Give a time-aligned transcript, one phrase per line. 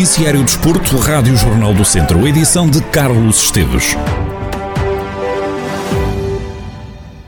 [0.00, 3.94] Noticiário Desporto, Rádio Jornal do Centro, edição de Carlos Esteves.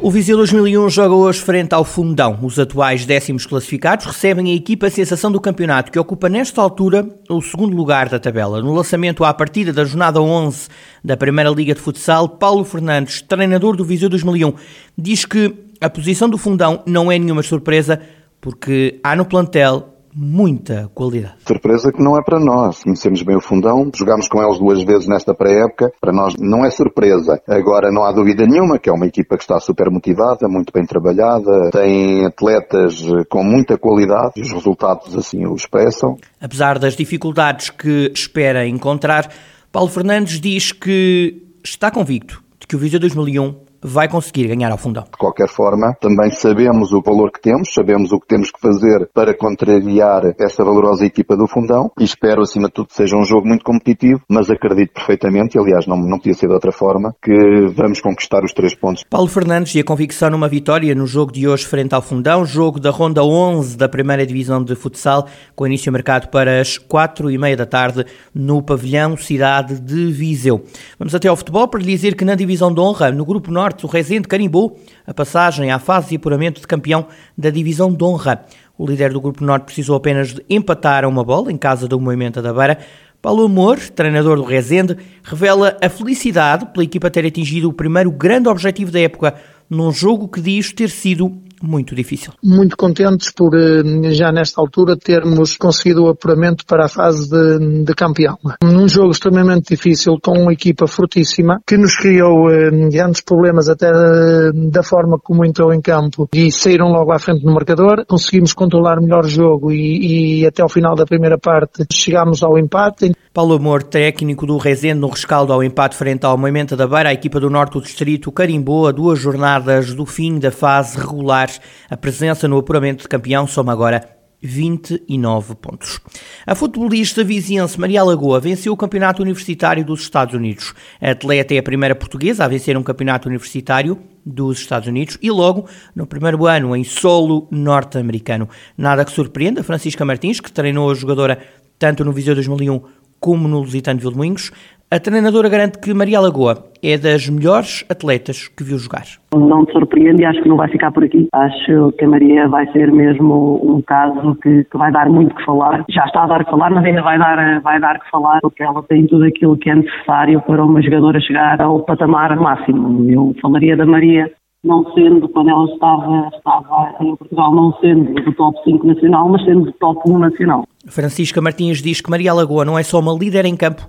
[0.00, 2.38] O Viseu 2001 joga hoje frente ao Fundão.
[2.42, 7.42] Os atuais décimos classificados recebem a equipa sensação do campeonato, que ocupa nesta altura o
[7.42, 8.62] segundo lugar da tabela.
[8.62, 10.68] No lançamento à partida da jornada 11
[11.04, 14.54] da Primeira Liga de Futsal, Paulo Fernandes, treinador do Viseu 2001,
[14.96, 18.00] diz que a posição do Fundão não é nenhuma surpresa,
[18.40, 21.34] porque há no plantel muita qualidade.
[21.46, 22.82] Surpresa que não é para nós.
[22.82, 25.92] Conhecemos bem o fundão, jogámos com eles duas vezes nesta pré-época.
[26.00, 27.40] Para nós não é surpresa.
[27.48, 30.84] Agora não há dúvida nenhuma que é uma equipa que está super motivada, muito bem
[30.84, 36.16] trabalhada, tem atletas com muita qualidade e os resultados assim o expressam.
[36.40, 39.30] Apesar das dificuldades que espera encontrar,
[39.70, 44.78] Paulo Fernandes diz que está convicto de que o Viseu 2001 vai conseguir ganhar ao
[44.78, 45.04] fundão.
[45.04, 49.08] De qualquer forma, também sabemos o valor que temos, sabemos o que temos que fazer
[49.12, 53.24] para contrariar essa valorosa equipa do fundão e espero, acima de tudo, que seja um
[53.24, 57.14] jogo muito competitivo, mas acredito perfeitamente, e aliás não, não podia ser de outra forma,
[57.22, 59.04] que vamos conquistar os três pontos.
[59.10, 62.78] Paulo Fernandes e a convicção numa vitória no jogo de hoje frente ao fundão, jogo
[62.78, 67.38] da ronda 11 da primeira divisão de futsal, com início marcado para as quatro e
[67.38, 70.64] meia da tarde no pavilhão Cidade de Viseu.
[70.98, 73.71] Vamos até ao futebol para lhe dizer que na divisão de honra, no grupo norte,
[73.72, 77.06] Norte, o Rezende carimbou a passagem à fase de apuramento de campeão
[77.36, 78.44] da Divisão de Honra.
[78.76, 81.98] O líder do Grupo Norte precisou apenas de empatar a uma bola em casa do
[81.98, 82.78] Movimento da Beira.
[83.22, 88.48] Paulo Amor, treinador do Rezende, revela a felicidade pela equipa ter atingido o primeiro grande
[88.48, 89.34] objetivo da época
[89.70, 92.32] num jogo que diz ter sido muito difícil.
[92.42, 97.84] Muito contentes por eh, já nesta altura termos conseguido o apuramento para a fase de,
[97.84, 98.36] de campeão.
[98.62, 103.88] Num jogo extremamente difícil, com uma equipa fortíssima, que nos criou eh, grandes problemas até
[103.88, 108.04] eh, da forma como entrou em campo e saíram logo à frente no marcador.
[108.06, 112.58] Conseguimos controlar melhor o jogo e, e até ao final da primeira parte chegámos ao
[112.58, 113.12] empate.
[113.32, 117.14] Paulo Amor, técnico do Rezende, no rescaldo ao empate frente ao Moimenta da Beira, a
[117.14, 121.48] equipa do Norte do Distrito carimbou a duas jornadas do fim da fase regular.
[121.90, 126.00] A presença no apuramento de campeão soma agora 29 pontos.
[126.44, 130.74] A futebolista viziense Maria Lagoa venceu o Campeonato Universitário dos Estados Unidos.
[131.00, 135.30] A atleta é a primeira portuguesa a vencer um campeonato universitário dos Estados Unidos e
[135.30, 138.48] logo no primeiro ano em solo norte-americano.
[138.76, 141.38] Nada que surpreenda Francisca Martins, que treinou a jogadora
[141.78, 142.82] tanto no Viseu 2001
[143.20, 144.50] como no Lusitano Vilmoinhos,
[144.92, 149.06] a treinadora garante que Maria Lagoa é das melhores atletas que viu jogar.
[149.34, 151.28] Não te surpreende e acho que não vai ficar por aqui.
[151.32, 155.42] Acho que a Maria vai ser mesmo um caso que, que vai dar muito que
[155.46, 155.82] falar.
[155.88, 158.62] Já está a dar que falar, mas ainda vai dar, vai dar que falar, porque
[158.62, 163.10] ela tem tudo aquilo que é necessário para uma jogadora chegar ao patamar máximo.
[163.10, 164.30] Eu falaria da Maria
[164.62, 169.42] não sendo, quando ela estava, estava em Portugal, não sendo do top 5 nacional, mas
[169.46, 170.64] sendo do top 1 nacional.
[170.86, 173.88] Francisca Martins diz que Maria Lagoa não é só uma líder em campo,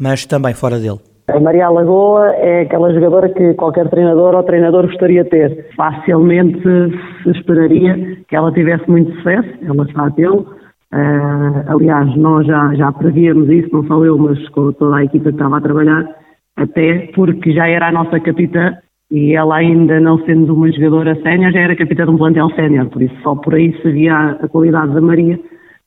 [0.00, 0.98] mas também fora dele.
[1.28, 5.68] A Maria Lagoa é aquela jogadora que qualquer treinador ou treinador gostaria de ter.
[5.76, 6.62] Facilmente
[7.22, 10.46] se esperaria que ela tivesse muito sucesso, ela está a tê-lo.
[10.90, 15.24] Uh, aliás, nós já, já prevíamos isso, não só eu, mas com toda a equipa
[15.24, 16.08] que estava a trabalhar,
[16.56, 18.74] até porque já era a nossa capitã
[19.10, 22.88] e ela ainda não sendo uma jogadora sénior, já era capitã de um plantel sénior,
[22.88, 25.38] por isso só por aí se via a qualidade da Maria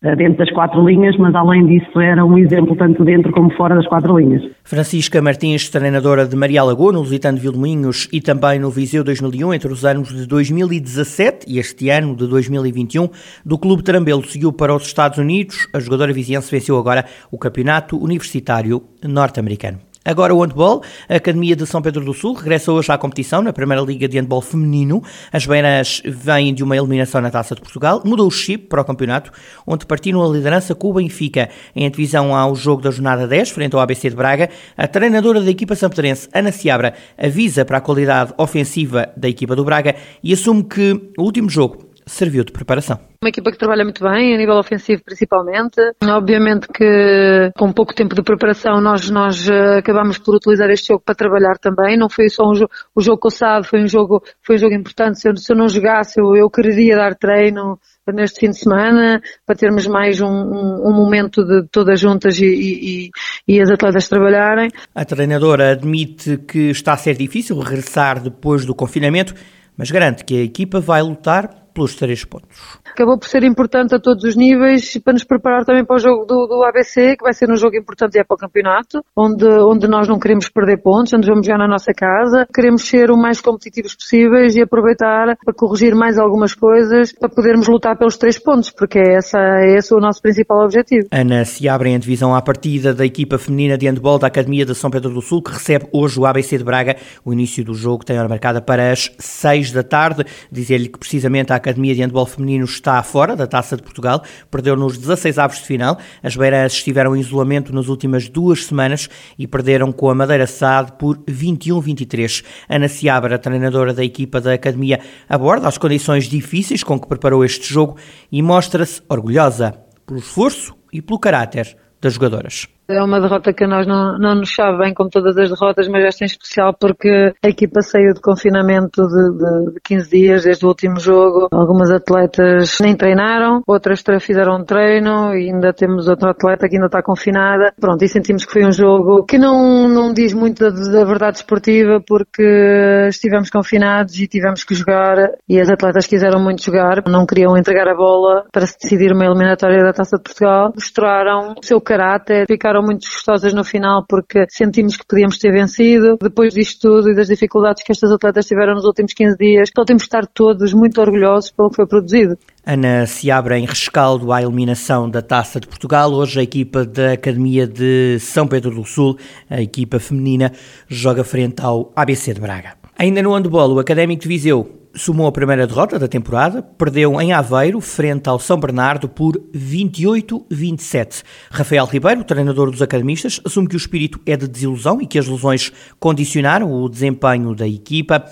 [0.02, 3.86] dentro das quatro linhas, mas além disso era um exemplo tanto dentro como fora das
[3.88, 4.42] quatro linhas.
[4.64, 9.54] Francisca Martins, treinadora de Maria Lagoa, no Lusitano de Vilmoinhos e também no Viseu 2001,
[9.54, 13.10] entre os anos de 2017 e este ano de 2021,
[13.46, 15.68] do Clube Trambelo seguiu para os Estados Unidos.
[15.74, 19.91] A jogadora viziense venceu agora o Campeonato Universitário Norte-Americano.
[20.04, 23.54] Agora o handball, a Academia de São Pedro do Sul regressa hoje à competição na
[23.54, 25.04] Primeira Liga de Handball Feminino.
[25.32, 28.84] As Beiras vêm de uma eliminação na Taça de Portugal, mudou o chip para o
[28.84, 29.32] campeonato,
[29.66, 31.50] onde partiram a liderança com o Benfica.
[31.76, 35.52] Em divisão ao jogo da jornada 10, frente ao ABC de Braga, a treinadora da
[35.52, 40.64] equipa sampedrense, Ana Seabra, avisa para a qualidade ofensiva da equipa do Braga e assume
[40.64, 43.00] que o último jogo serviu de preparação.
[43.24, 45.80] Uma equipa que trabalha muito bem, a nível ofensivo principalmente.
[46.04, 51.04] Obviamente que com pouco tempo de preparação nós, nós eh, acabamos por utilizar este jogo
[51.06, 51.98] para trabalhar também.
[51.98, 55.20] Não foi só um jogo, o jogo coçado, foi um jogo, foi um jogo importante.
[55.20, 57.80] Se eu, se eu não jogasse, eu, eu quereria dar treino
[58.14, 62.46] neste fim de semana para termos mais um, um, um momento de todas juntas e,
[62.46, 63.10] e,
[63.48, 64.70] e, as atletas trabalharem.
[64.94, 69.34] A treinadora admite que está a ser difícil regressar depois do confinamento,
[69.78, 72.80] mas garante que a equipa vai lutar pelos três pontos.
[72.92, 76.26] Acabou por ser importante a todos os níveis para nos preparar também para o jogo
[76.26, 79.88] do, do ABC, que vai ser um jogo importante é para o campeonato, onde, onde
[79.88, 83.42] nós não queremos perder pontos, onde vamos jogar na nossa casa, queremos ser o mais
[83.42, 88.70] competitivos possíveis e aproveitar para corrigir mais algumas coisas para podermos lutar pelos três pontos,
[88.70, 91.08] porque é essa, é esse o nosso principal objetivo.
[91.12, 94.76] Ana se abre em divisão à partida da equipa feminina de handball da Academia de
[94.76, 96.96] São Pedro do Sul, que recebe hoje o ABC de Braga.
[97.24, 100.26] O início do jogo tem hora marcada para as seis da tarde.
[100.52, 104.76] Dizer-lhe que precisamente a Academia de Handball Feminino está fora da Taça de Portugal, perdeu
[104.76, 105.98] nos 16 avos de final.
[106.22, 109.08] As Beiras estiveram em isolamento nas últimas duas semanas
[109.38, 112.44] e perderam com a Madeira SAD por 21-23.
[112.68, 115.00] Ana Seabra, treinadora da equipa da Academia,
[115.30, 117.98] aborda as condições difíceis com que preparou este jogo
[118.32, 119.76] e mostra-se orgulhosa
[120.06, 122.68] pelo esforço e pelo caráter das jogadoras.
[122.92, 125.88] É uma derrota que a nós não, não nos sabe bem, como todas as derrotas,
[125.88, 130.44] mas esta em especial porque a equipa saiu de confinamento de, de, de 15 dias
[130.44, 131.48] desde o último jogo.
[131.52, 136.88] Algumas atletas nem treinaram, outras fizeram um treino e ainda temos outra atleta que ainda
[136.88, 137.74] está confinada.
[137.80, 141.38] Pronto, e sentimos que foi um jogo que não, não diz muito da, da verdade
[141.38, 147.26] esportiva porque estivemos confinados e tivemos que jogar e as atletas quiseram muito jogar, não
[147.26, 150.72] queriam entregar a bola para se decidir uma eliminatória da Taça de Portugal.
[150.74, 156.18] Mostraram o seu caráter, ficaram muito gostosas no final porque sentimos que podíamos ter vencido.
[156.22, 159.84] Depois disto tudo e das dificuldades que estas atletas tiveram nos últimos 15 dias, só
[159.86, 162.38] temos de estar todos muito orgulhosos pelo que foi produzido.
[162.66, 166.12] Ana se abre em rescaldo à eliminação da Taça de Portugal.
[166.12, 169.18] Hoje a equipa da Academia de São Pedro do Sul,
[169.50, 170.52] a equipa feminina,
[170.88, 172.74] joga frente ao ABC de Braga.
[172.98, 177.34] Ainda no handball, o Académico de Viseu sumou a primeira derrota da temporada, perdeu em
[177.34, 181.24] Aveiro, frente ao São Bernardo, por 28-27.
[181.50, 185.28] Rafael Ribeiro, treinador dos academistas, assume que o espírito é de desilusão e que as
[185.28, 188.26] lesões condicionaram o desempenho da equipa.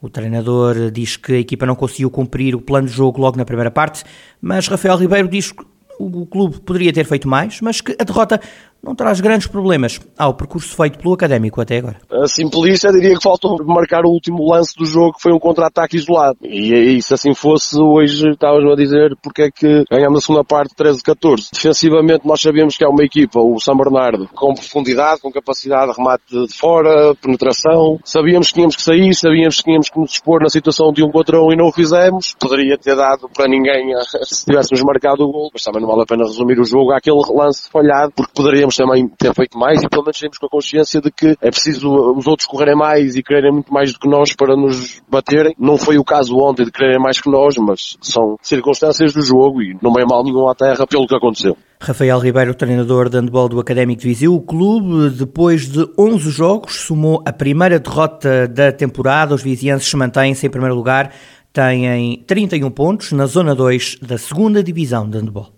[0.00, 3.44] O treinador diz que a equipa não conseguiu cumprir o plano de jogo logo na
[3.44, 4.04] primeira parte,
[4.40, 5.64] mas Rafael Ribeiro diz que
[5.98, 8.40] o clube poderia ter feito mais, mas que a derrota
[8.86, 11.96] não traz grandes problemas ao percurso feito pelo Académico até agora.
[12.22, 15.96] Assim, polícia, diria que faltou marcar o último lance do jogo, que foi um contra-ataque
[15.96, 16.38] isolado.
[16.42, 20.44] E, e se assim fosse, hoje estávamos a dizer porque é que ganhamos a segunda
[20.44, 21.50] parte 13-14.
[21.52, 25.98] Defensivamente, nós sabemos que é uma equipa, o São Bernardo, com profundidade, com capacidade de
[25.98, 27.98] remate de fora, penetração.
[28.04, 31.10] Sabíamos que tínhamos que sair, sabíamos que tínhamos que nos expor na situação de um
[31.10, 32.36] contra um e não o fizemos.
[32.38, 33.90] Poderia ter dado para ninguém
[34.22, 37.20] se tivéssemos marcado o gol, mas também não vale a pena resumir o jogo àquele
[37.34, 41.00] lance falhado, porque poderíamos também ter feito mais e pelo menos temos com a consciência
[41.00, 44.34] de que é preciso os outros correrem mais e quererem muito mais do que nós
[44.34, 45.54] para nos baterem.
[45.58, 49.62] Não foi o caso ontem de quererem mais que nós, mas são circunstâncias do jogo
[49.62, 51.56] e não é mal nenhum à terra pelo que aconteceu.
[51.80, 56.80] Rafael Ribeiro, treinador de handball do Académico de Viseu, o clube, depois de 11 jogos,
[56.80, 59.34] somou a primeira derrota da temporada.
[59.34, 61.12] Os vizienses mantêm-se em primeiro lugar,
[61.52, 65.50] têm 31 pontos na zona 2 da segunda divisão de handball.